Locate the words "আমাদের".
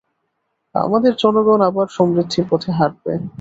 0.75-1.13